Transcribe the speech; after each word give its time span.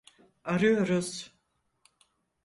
Arıyoruz. 0.45 1.33